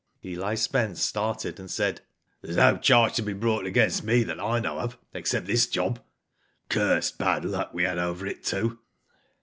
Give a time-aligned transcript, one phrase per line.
[0.25, 2.01] Eli Spence started, and said:
[2.41, 5.99] There's no charge can be brought against me that I know of, except this job.
[6.69, 8.79] Cursed bad luck we had over it, too."